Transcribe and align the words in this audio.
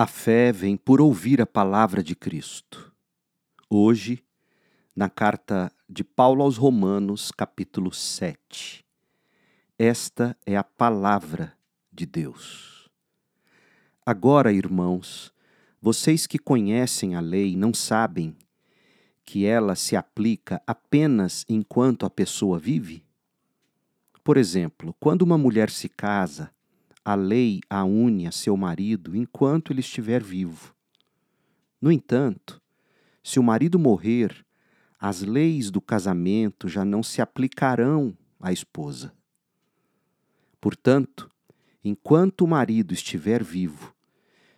A 0.00 0.06
fé 0.06 0.52
vem 0.52 0.76
por 0.76 1.00
ouvir 1.00 1.42
a 1.42 1.44
palavra 1.44 2.04
de 2.04 2.14
Cristo. 2.14 2.94
Hoje, 3.68 4.22
na 4.94 5.10
carta 5.10 5.72
de 5.90 6.04
Paulo 6.04 6.44
aos 6.44 6.56
Romanos, 6.56 7.32
capítulo 7.32 7.92
7. 7.92 8.86
Esta 9.76 10.36
é 10.46 10.56
a 10.56 10.62
palavra 10.62 11.52
de 11.92 12.06
Deus. 12.06 12.88
Agora, 14.06 14.52
irmãos, 14.52 15.32
vocês 15.82 16.28
que 16.28 16.38
conhecem 16.38 17.16
a 17.16 17.20
lei 17.20 17.56
não 17.56 17.74
sabem 17.74 18.36
que 19.24 19.46
ela 19.46 19.74
se 19.74 19.96
aplica 19.96 20.62
apenas 20.64 21.44
enquanto 21.48 22.06
a 22.06 22.10
pessoa 22.10 22.56
vive? 22.56 23.04
Por 24.22 24.36
exemplo, 24.36 24.94
quando 25.00 25.22
uma 25.22 25.36
mulher 25.36 25.68
se 25.68 25.88
casa, 25.88 26.52
a 27.08 27.14
lei 27.14 27.60
a 27.70 27.84
une 27.84 28.26
a 28.26 28.30
seu 28.30 28.54
marido 28.54 29.16
enquanto 29.16 29.72
ele 29.72 29.80
estiver 29.80 30.22
vivo. 30.22 30.74
No 31.80 31.90
entanto, 31.90 32.60
se 33.24 33.38
o 33.38 33.42
marido 33.42 33.78
morrer, 33.78 34.44
as 35.00 35.22
leis 35.22 35.70
do 35.70 35.80
casamento 35.80 36.68
já 36.68 36.84
não 36.84 37.02
se 37.02 37.22
aplicarão 37.22 38.14
à 38.38 38.52
esposa. 38.52 39.10
Portanto, 40.60 41.30
enquanto 41.82 42.42
o 42.42 42.46
marido 42.46 42.92
estiver 42.92 43.42
vivo, 43.42 43.94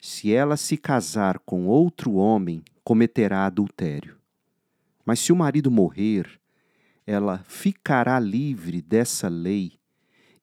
se 0.00 0.32
ela 0.32 0.56
se 0.56 0.76
casar 0.76 1.40
com 1.40 1.66
outro 1.66 2.14
homem, 2.14 2.62
cometerá 2.84 3.44
adultério. 3.44 4.16
Mas 5.04 5.18
se 5.18 5.32
o 5.32 5.36
marido 5.36 5.68
morrer, 5.68 6.40
ela 7.04 7.42
ficará 7.44 8.20
livre 8.20 8.80
dessa 8.80 9.26
lei 9.26 9.72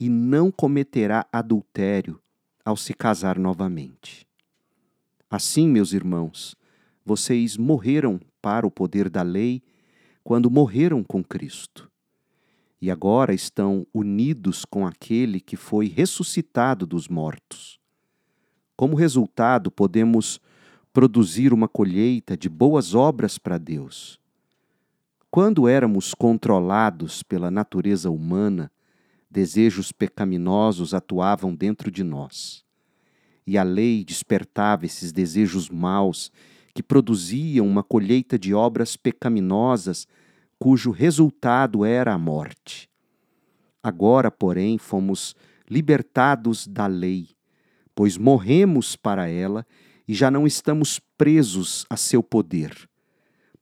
e 0.00 0.08
não 0.08 0.50
cometerá 0.50 1.26
adultério 1.30 2.18
ao 2.64 2.74
se 2.74 2.94
casar 2.94 3.38
novamente. 3.38 4.26
Assim, 5.28 5.68
meus 5.68 5.92
irmãos, 5.92 6.56
vocês 7.04 7.58
morreram 7.58 8.18
para 8.40 8.66
o 8.66 8.70
poder 8.70 9.10
da 9.10 9.20
lei 9.20 9.62
quando 10.24 10.50
morreram 10.50 11.04
com 11.04 11.22
Cristo. 11.22 11.90
E 12.80 12.90
agora 12.90 13.34
estão 13.34 13.86
unidos 13.92 14.64
com 14.64 14.86
aquele 14.86 15.38
que 15.38 15.54
foi 15.54 15.86
ressuscitado 15.86 16.86
dos 16.86 17.06
mortos. 17.06 17.78
Como 18.74 18.96
resultado, 18.96 19.70
podemos 19.70 20.40
produzir 20.92 21.52
uma 21.52 21.68
colheita 21.68 22.38
de 22.38 22.48
boas 22.48 22.94
obras 22.94 23.36
para 23.36 23.58
Deus. 23.58 24.18
Quando 25.30 25.68
éramos 25.68 26.14
controlados 26.14 27.22
pela 27.22 27.50
natureza 27.50 28.10
humana, 28.10 28.72
desejos 29.30 29.92
pecaminosos 29.92 30.92
atuavam 30.92 31.54
dentro 31.54 31.90
de 31.90 32.02
nós. 32.02 32.64
E 33.46 33.56
a 33.56 33.62
lei 33.62 34.04
despertava 34.04 34.84
esses 34.84 35.12
desejos 35.12 35.68
maus 35.68 36.30
que 36.74 36.82
produziam 36.82 37.66
uma 37.66 37.82
colheita 37.82 38.38
de 38.38 38.54
obras 38.54 38.96
pecaminosas 38.96 40.06
cujo 40.58 40.90
resultado 40.90 41.84
era 41.84 42.12
a 42.12 42.18
morte. 42.18 42.88
Agora, 43.82 44.30
porém, 44.30 44.76
fomos 44.76 45.34
libertados 45.68 46.66
da 46.66 46.86
lei, 46.86 47.28
pois 47.94 48.18
morremos 48.18 48.94
para 48.94 49.28
ela 49.28 49.66
e 50.06 50.12
já 50.12 50.30
não 50.30 50.46
estamos 50.46 51.00
presos 51.16 51.86
a 51.88 51.96
seu 51.96 52.22
poder. 52.22 52.88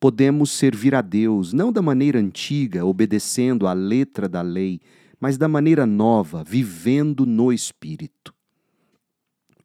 Podemos 0.00 0.50
servir 0.50 0.94
a 0.94 1.00
Deus 1.00 1.52
não 1.52 1.72
da 1.72 1.82
maneira 1.82 2.18
antiga, 2.18 2.84
obedecendo 2.84 3.66
à 3.66 3.72
letra 3.72 4.28
da 4.28 4.42
lei, 4.42 4.80
mas 5.20 5.36
da 5.36 5.48
maneira 5.48 5.86
nova, 5.86 6.44
vivendo 6.44 7.26
no 7.26 7.52
Espírito. 7.52 8.34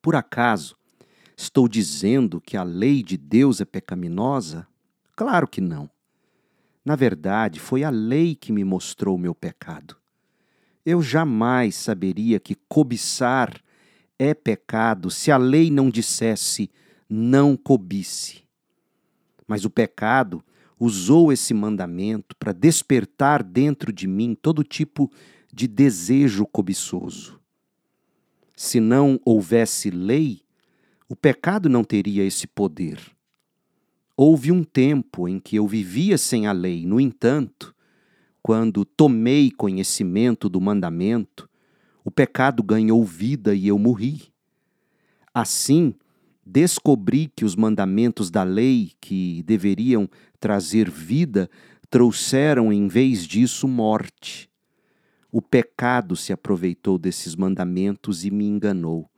Por 0.01 0.15
acaso, 0.15 0.75
estou 1.37 1.67
dizendo 1.67 2.41
que 2.41 2.57
a 2.57 2.63
lei 2.63 3.03
de 3.03 3.17
Deus 3.17 3.61
é 3.61 3.65
pecaminosa? 3.65 4.67
Claro 5.15 5.47
que 5.47 5.61
não. 5.61 5.89
Na 6.83 6.95
verdade, 6.95 7.59
foi 7.59 7.83
a 7.83 7.89
lei 7.89 8.35
que 8.35 8.51
me 8.51 8.63
mostrou 8.63 9.15
o 9.15 9.19
meu 9.19 9.33
pecado. 9.33 9.95
Eu 10.85 11.01
jamais 11.01 11.75
saberia 11.75 12.39
que 12.39 12.55
cobiçar 12.67 13.61
é 14.19 14.33
pecado 14.33 15.09
se 15.09 15.31
a 15.31 15.37
lei 15.37 15.71
não 15.71 15.89
dissesse 15.89 16.69
não 17.09 17.55
cobice. 17.55 18.43
Mas 19.47 19.63
o 19.65 19.69
pecado 19.69 20.43
usou 20.79 21.31
esse 21.31 21.53
mandamento 21.53 22.35
para 22.35 22.51
despertar 22.51 23.43
dentro 23.43 23.93
de 23.93 24.07
mim 24.07 24.35
todo 24.35 24.63
tipo 24.63 25.11
de 25.53 25.67
desejo 25.67 26.47
cobiçoso. 26.47 27.39
Se 28.55 28.79
não 28.79 29.19
houvesse 29.23 29.91
lei, 29.91 30.41
o 31.07 31.15
pecado 31.15 31.69
não 31.69 31.83
teria 31.83 32.23
esse 32.23 32.47
poder. 32.47 32.99
Houve 34.17 34.51
um 34.51 34.63
tempo 34.63 35.27
em 35.27 35.39
que 35.39 35.55
eu 35.55 35.67
vivia 35.67 36.17
sem 36.17 36.47
a 36.47 36.51
lei, 36.51 36.85
no 36.87 36.99
entanto, 36.99 37.73
quando 38.41 38.83
tomei 38.83 39.51
conhecimento 39.51 40.49
do 40.49 40.59
mandamento, 40.59 41.47
o 42.03 42.11
pecado 42.11 42.63
ganhou 42.63 43.03
vida 43.03 43.53
e 43.53 43.67
eu 43.67 43.77
morri. 43.77 44.33
Assim, 45.33 45.93
descobri 46.45 47.31
que 47.35 47.45
os 47.45 47.55
mandamentos 47.55 48.29
da 48.29 48.43
lei, 48.43 48.91
que 48.99 49.43
deveriam 49.43 50.09
trazer 50.39 50.89
vida, 50.89 51.49
trouxeram 51.89 52.73
em 52.73 52.87
vez 52.87 53.25
disso 53.25 53.67
morte. 53.67 54.49
O 55.35 55.41
pecado 55.41 56.15
se 56.15 56.31
aproveitou 56.31 56.99
desses 56.99 57.35
mandamentos 57.35 58.23
e 58.23 58.29
me 58.29 58.45
enganou, 58.45 59.09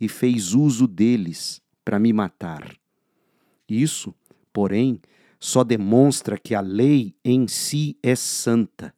e 0.00 0.08
fez 0.08 0.54
uso 0.54 0.86
deles 0.86 1.60
para 1.84 1.98
me 1.98 2.12
matar. 2.12 2.72
Isso, 3.68 4.14
porém, 4.52 5.00
só 5.40 5.64
demonstra 5.64 6.38
que 6.38 6.54
a 6.54 6.60
lei 6.60 7.16
em 7.24 7.48
si 7.48 7.98
é 8.00 8.14
santa, 8.14 8.94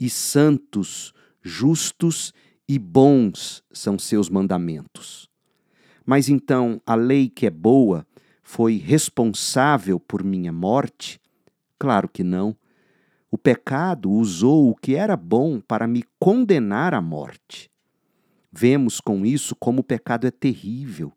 e 0.00 0.08
santos, 0.08 1.12
justos 1.42 2.32
e 2.66 2.78
bons 2.78 3.62
são 3.70 3.98
seus 3.98 4.30
mandamentos. 4.30 5.28
Mas 6.06 6.30
então 6.30 6.80
a 6.86 6.94
lei 6.94 7.28
que 7.28 7.44
é 7.44 7.50
boa 7.50 8.06
foi 8.42 8.78
responsável 8.78 10.00
por 10.00 10.24
minha 10.24 10.50
morte? 10.50 11.20
Claro 11.78 12.08
que 12.08 12.24
não 12.24 12.56
o 13.34 13.36
pecado 13.36 14.12
usou 14.12 14.70
o 14.70 14.76
que 14.76 14.94
era 14.94 15.16
bom 15.16 15.58
para 15.58 15.88
me 15.88 16.04
condenar 16.20 16.94
à 16.94 17.00
morte. 17.00 17.68
Vemos 18.52 19.00
com 19.00 19.26
isso 19.26 19.56
como 19.56 19.80
o 19.80 19.82
pecado 19.82 20.24
é 20.24 20.30
terrível, 20.30 21.12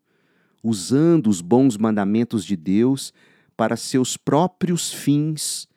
usando 0.60 1.28
os 1.28 1.40
bons 1.40 1.76
mandamentos 1.76 2.44
de 2.44 2.56
Deus 2.56 3.12
para 3.56 3.76
seus 3.76 4.16
próprios 4.16 4.92
fins 4.92 5.68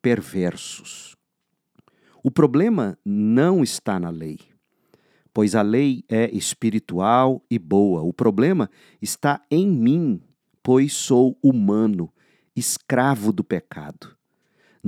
perversos. 0.00 1.16
O 2.22 2.30
problema 2.30 2.96
não 3.04 3.64
está 3.64 3.98
na 3.98 4.10
lei, 4.10 4.38
pois 5.34 5.56
a 5.56 5.62
lei 5.62 6.04
é 6.08 6.30
espiritual 6.32 7.44
e 7.50 7.58
boa. 7.58 8.02
O 8.02 8.12
problema 8.12 8.70
está 9.02 9.44
em 9.50 9.66
mim, 9.66 10.22
pois 10.62 10.92
sou 10.92 11.36
humano, 11.42 12.08
escravo 12.54 13.32
do 13.32 13.42
pecado. 13.42 14.16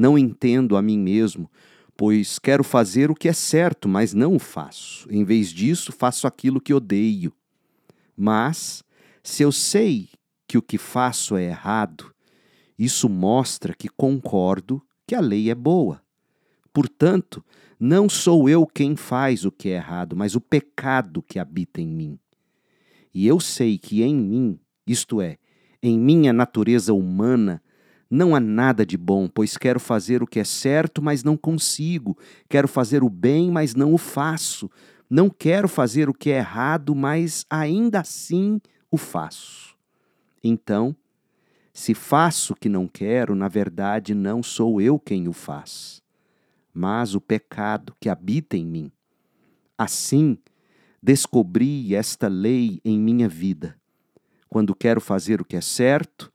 Não 0.00 0.16
entendo 0.16 0.78
a 0.78 0.82
mim 0.82 0.98
mesmo, 0.98 1.50
pois 1.94 2.38
quero 2.38 2.64
fazer 2.64 3.10
o 3.10 3.14
que 3.14 3.28
é 3.28 3.34
certo, 3.34 3.86
mas 3.86 4.14
não 4.14 4.34
o 4.34 4.38
faço. 4.38 5.06
Em 5.10 5.24
vez 5.24 5.50
disso, 5.50 5.92
faço 5.92 6.26
aquilo 6.26 6.58
que 6.58 6.72
odeio. 6.72 7.34
Mas, 8.16 8.82
se 9.22 9.42
eu 9.42 9.52
sei 9.52 10.08
que 10.48 10.56
o 10.56 10.62
que 10.62 10.78
faço 10.78 11.36
é 11.36 11.44
errado, 11.44 12.14
isso 12.78 13.10
mostra 13.10 13.74
que 13.74 13.90
concordo 13.90 14.80
que 15.06 15.14
a 15.14 15.20
lei 15.20 15.50
é 15.50 15.54
boa. 15.54 16.00
Portanto, 16.72 17.44
não 17.78 18.08
sou 18.08 18.48
eu 18.48 18.66
quem 18.66 18.96
faz 18.96 19.44
o 19.44 19.52
que 19.52 19.68
é 19.68 19.72
errado, 19.72 20.16
mas 20.16 20.34
o 20.34 20.40
pecado 20.40 21.20
que 21.20 21.38
habita 21.38 21.78
em 21.78 21.86
mim. 21.86 22.18
E 23.12 23.26
eu 23.26 23.38
sei 23.38 23.76
que 23.76 24.02
em 24.02 24.14
mim, 24.14 24.58
isto 24.86 25.20
é, 25.20 25.36
em 25.82 25.98
minha 25.98 26.32
natureza 26.32 26.94
humana, 26.94 27.62
não 28.10 28.34
há 28.34 28.40
nada 28.40 28.84
de 28.84 28.96
bom, 28.96 29.28
pois 29.28 29.56
quero 29.56 29.78
fazer 29.78 30.20
o 30.20 30.26
que 30.26 30.40
é 30.40 30.44
certo, 30.44 31.00
mas 31.00 31.22
não 31.22 31.36
consigo. 31.36 32.18
Quero 32.48 32.66
fazer 32.66 33.04
o 33.04 33.08
bem, 33.08 33.50
mas 33.52 33.74
não 33.74 33.94
o 33.94 33.98
faço. 33.98 34.68
Não 35.08 35.30
quero 35.30 35.68
fazer 35.68 36.08
o 36.08 36.14
que 36.14 36.30
é 36.30 36.38
errado, 36.38 36.92
mas 36.94 37.46
ainda 37.48 38.00
assim 38.00 38.60
o 38.90 38.96
faço. 38.96 39.76
Então, 40.42 40.96
se 41.72 41.94
faço 41.94 42.52
o 42.52 42.56
que 42.56 42.68
não 42.68 42.88
quero, 42.88 43.34
na 43.34 43.46
verdade 43.46 44.12
não 44.12 44.42
sou 44.42 44.80
eu 44.80 44.98
quem 44.98 45.28
o 45.28 45.32
faz, 45.32 46.02
mas 46.74 47.14
o 47.14 47.20
pecado 47.20 47.94
que 48.00 48.08
habita 48.08 48.56
em 48.56 48.66
mim. 48.66 48.92
Assim, 49.78 50.36
descobri 51.02 51.94
esta 51.94 52.26
lei 52.28 52.80
em 52.84 52.98
minha 52.98 53.28
vida. 53.28 53.76
Quando 54.48 54.74
quero 54.74 55.00
fazer 55.00 55.40
o 55.40 55.44
que 55.44 55.56
é 55.56 55.60
certo, 55.60 56.32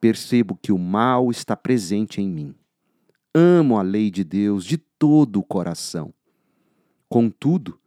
percebo 0.00 0.56
que 0.60 0.72
o 0.72 0.78
mal 0.78 1.30
está 1.30 1.56
presente 1.56 2.20
em 2.20 2.28
mim. 2.28 2.54
Amo 3.34 3.78
a 3.78 3.82
lei 3.82 4.10
de 4.10 4.24
Deus 4.24 4.64
de 4.64 4.78
todo 4.78 5.38
o 5.40 5.44
coração. 5.44 6.12
Contudo, 7.08 7.78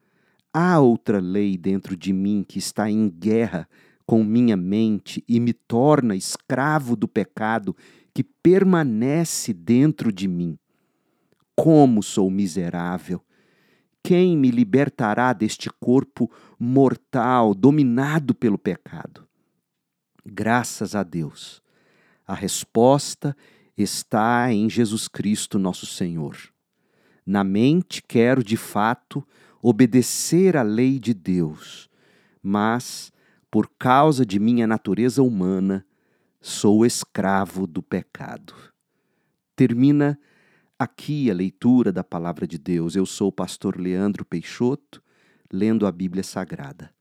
há 0.54 0.80
outra 0.80 1.20
lei 1.20 1.58
dentro 1.58 1.96
de 1.96 2.14
mim 2.14 2.46
que 2.48 2.60
está 2.60 2.90
em 2.90 3.10
guerra 3.10 3.68
com 4.06 4.24
minha 4.24 4.58
mente 4.58 5.24
e 5.28 5.40
me 5.40 5.54
torna 5.54 6.16
escravo 6.16 6.96
do 6.96 7.08
pecado 7.08 7.76
que 8.14 8.24
permanece 8.24 9.54
dentro 9.54 10.12
de 10.12 10.28
mim. 10.28 10.58
Como 11.56 12.02
sou 12.02 12.30
miserável! 12.30 13.24
Quem 14.04 14.36
me 14.36 14.50
libertará 14.50 15.32
deste 15.32 15.70
corpo 15.70 16.30
mortal 16.60 17.54
dominado 17.54 18.34
pelo 18.34 18.58
pecado? 18.58 19.28
Graças 20.26 20.96
a 20.96 21.04
Deus. 21.04 21.61
A 22.32 22.34
resposta 22.34 23.36
está 23.78 24.54
em 24.54 24.70
Jesus 24.70 25.10
Cristo, 25.10 25.60
nosso 25.60 25.86
Senhor. 25.86 26.38
Na 27.26 27.44
mente 27.44 28.02
quero, 28.02 28.42
de 28.42 28.56
fato, 28.56 29.22
obedecer 29.62 30.56
à 30.56 30.62
lei 30.62 30.98
de 30.98 31.14
Deus, 31.14 31.90
mas, 32.42 33.12
por 33.52 33.70
causa 33.78 34.26
de 34.26 34.40
minha 34.40 34.66
natureza 34.66 35.22
humana, 35.22 35.86
sou 36.40 36.86
escravo 36.86 37.68
do 37.68 37.84
pecado. 37.84 38.56
Termina 39.54 40.18
aqui 40.80 41.30
a 41.30 41.34
leitura 41.34 41.92
da 41.92 42.02
palavra 42.02 42.48
de 42.48 42.58
Deus. 42.58 42.96
Eu 42.96 43.06
sou 43.06 43.28
o 43.28 43.34
pastor 43.34 43.78
Leandro 43.78 44.24
Peixoto, 44.24 45.04
lendo 45.52 45.86
a 45.86 45.92
Bíblia 45.92 46.24
Sagrada. 46.24 46.94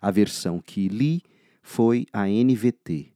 A 0.00 0.12
versão 0.12 0.60
que 0.60 0.86
li 0.86 1.22
foi 1.60 2.06
a 2.12 2.28
NVT, 2.28 3.15